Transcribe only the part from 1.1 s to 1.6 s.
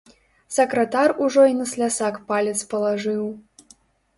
ужо й